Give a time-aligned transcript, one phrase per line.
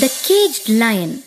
[0.00, 1.22] The Caged Lion.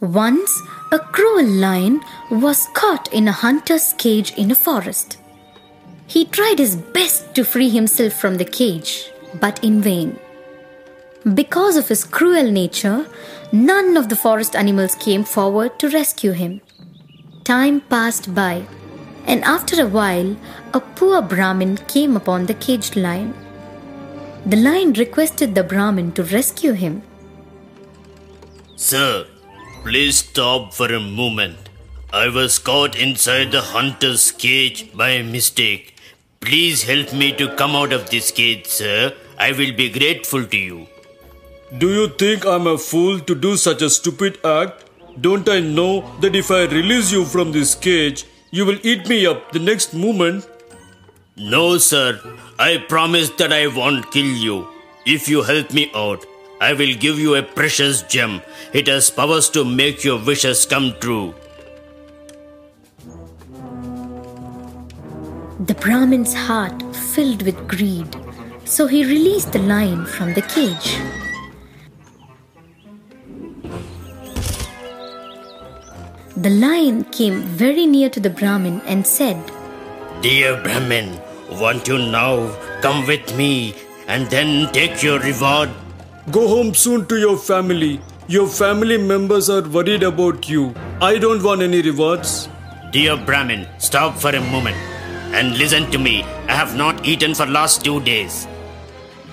[0.00, 0.62] Once,
[0.92, 5.18] a cruel lion was caught in a hunter's cage in a forest.
[6.06, 9.10] He tried his best to free himself from the cage,
[9.40, 10.16] but in vain.
[11.34, 13.04] Because of his cruel nature,
[13.50, 16.60] none of the forest animals came forward to rescue him.
[17.42, 18.64] Time passed by,
[19.26, 20.36] and after a while,
[20.72, 23.34] a poor Brahmin came upon the caged lion.
[24.46, 27.02] The lion requested the Brahmin to rescue him.
[28.82, 29.26] Sir,
[29.84, 31.68] please stop for a moment.
[32.12, 35.94] I was caught inside the hunter's cage by mistake.
[36.40, 39.14] Please help me to come out of this cage, sir.
[39.38, 40.88] I will be grateful to you.
[41.78, 44.84] Do you think I'm a fool to do such a stupid act?
[45.20, 49.24] Don't I know that if I release you from this cage, you will eat me
[49.26, 50.44] up the next moment?
[51.36, 52.20] No, sir.
[52.58, 54.66] I promise that I won't kill you.
[55.06, 56.26] If you help me out,
[56.62, 58.40] I will give you a precious gem.
[58.72, 61.34] It has powers to make your wishes come true.
[65.58, 68.14] The Brahmin's heart filled with greed,
[68.64, 70.94] so he released the lion from the cage.
[76.36, 79.36] The lion came very near to the Brahmin and said,
[80.20, 81.20] Dear Brahmin,
[81.58, 83.74] won't you now come with me
[84.06, 85.70] and then take your reward?
[86.30, 88.00] Go home soon to your family.
[88.28, 90.72] Your family members are worried about you.
[91.00, 92.48] I don't want any rewards.
[92.92, 94.76] Dear Brahmin, stop for a moment
[95.34, 96.22] and listen to me.
[96.46, 98.46] I have not eaten for last two days.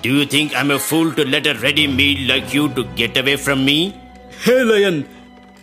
[0.02, 3.16] Do you think I'm a fool to let a ready meal like you to get
[3.16, 3.94] away from me?
[4.42, 5.08] Hey lion,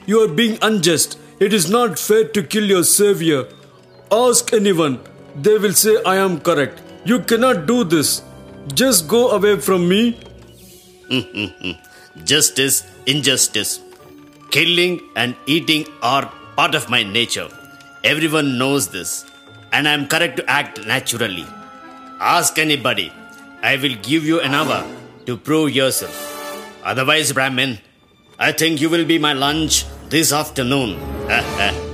[0.06, 1.19] you are being unjust.
[1.41, 3.50] It is not fair to kill your savior.
[4.14, 5.02] Ask anyone,
[5.36, 6.81] they will say I am correct.
[7.03, 8.22] You cannot do this.
[8.73, 10.22] Just go away from me.
[12.23, 13.80] Justice, injustice.
[14.52, 17.50] Killing and eating are part of my nature.
[18.03, 19.25] Everyone knows this,
[19.72, 21.45] and I am correct to act naturally.
[22.19, 23.12] Ask anybody.
[23.62, 24.85] I will give you an hour
[25.25, 26.16] to prove yourself.
[26.84, 27.79] Otherwise, Brahmin,
[28.39, 30.97] I think you will be my lunch this afternoon.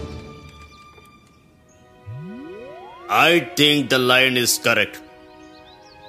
[3.09, 5.01] I think the lion is correct.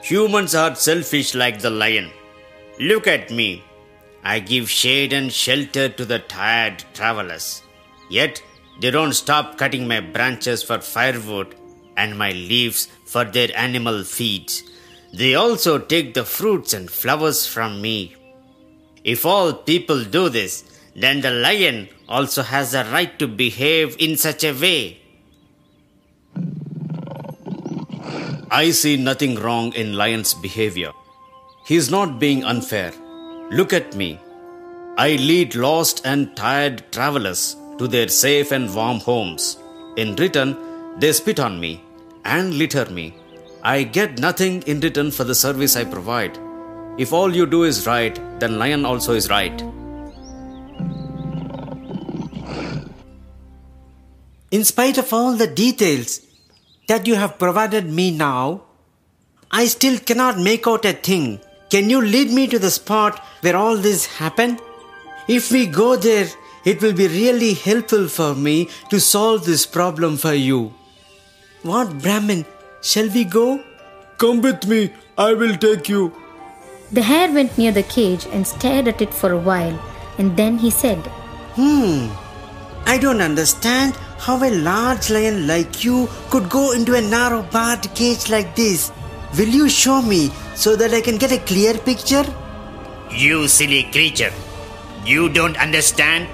[0.03, 2.10] Humans are selfish like the lion.
[2.78, 3.62] Look at me.
[4.24, 7.62] I give shade and shelter to the tired travelers.
[8.10, 8.42] Yet
[8.80, 11.54] they don't stop cutting my branches for firewood
[11.96, 14.64] and my leaves for their animal feeds.
[15.12, 18.16] They also take the fruits and flowers from me.
[19.04, 20.64] If all people do this,
[20.96, 25.00] then the lion also has a right to behave in such a way.
[28.50, 30.92] I see nothing wrong in lion's behavior.
[31.66, 32.92] He is not being unfair.
[33.50, 34.20] Look at me.
[34.98, 39.56] I lead lost and tired travelers to their safe and warm homes.
[39.97, 40.56] In return,
[40.98, 41.82] they spit on me
[42.26, 43.14] and litter me.
[43.62, 46.38] I get nothing in return for the service I provide.
[46.98, 49.58] If all you do is right, then lion also is right.
[54.50, 56.20] In spite of all the details
[56.88, 58.64] that you have provided me now,
[59.50, 61.41] I still cannot make out a thing.
[61.74, 64.60] Can you lead me to the spot where all this happened?
[65.26, 66.28] If we go there,
[66.64, 70.72] it will be really helpful for me to solve this problem for you.
[71.64, 72.44] What, Brahmin,
[72.80, 73.60] shall we go?
[74.18, 76.12] Come with me, I will take you.
[76.92, 79.76] The hare went near the cage and stared at it for a while,
[80.16, 80.98] and then he said,
[81.56, 82.06] Hmm,
[82.86, 87.92] I don't understand how a large lion like you could go into a narrow barred
[87.96, 88.92] cage like this.
[89.37, 92.25] Will you show me so that I can get a clear picture?
[93.11, 94.33] You silly creature.
[95.05, 96.28] You don't understand?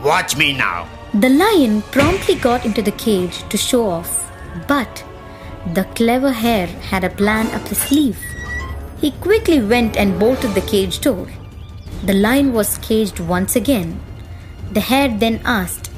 [0.00, 0.88] Watch me now.
[1.12, 4.30] The lion promptly got into the cage to show off,
[4.68, 5.04] but
[5.74, 8.18] the clever hare had a plan up his sleeve.
[9.00, 11.26] He quickly went and bolted the cage door.
[12.04, 14.00] The lion was caged once again.
[14.70, 15.88] The hare then asked,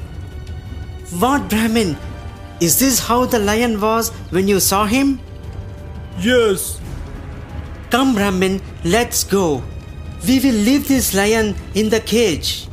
[1.19, 1.95] What, Brahmin?
[2.59, 5.19] Is this how the lion was when you saw him?
[6.17, 6.79] Yes.
[7.89, 9.63] Come, Brahmin, let's go.
[10.27, 12.67] We will leave this lion in the cage.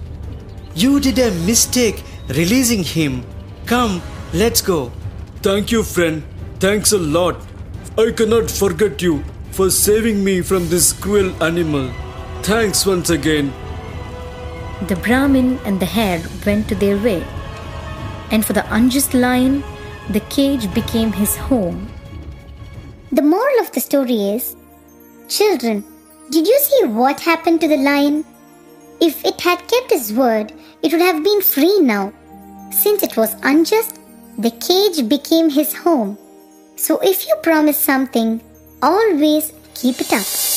[0.74, 3.24] You did a mistake releasing him.
[3.66, 4.02] Come,
[4.32, 4.92] let's go.
[5.42, 6.22] Thank you, friend.
[6.58, 7.36] Thanks a lot.
[7.98, 11.92] I cannot forget you for saving me from this cruel animal.
[12.42, 13.52] Thanks once again.
[14.88, 17.24] The Brahmin and the hare went to their way.
[18.30, 19.64] And for the unjust lion,
[20.10, 21.88] the cage became his home.
[23.12, 24.56] The moral of the story is
[25.28, 25.84] Children,
[26.30, 28.24] did you see what happened to the lion?
[29.00, 32.12] If it had kept its word, it would have been free now.
[32.72, 34.00] Since it was unjust,
[34.38, 36.18] the cage became his home.
[36.74, 38.40] So if you promise something,
[38.82, 40.55] always keep it up.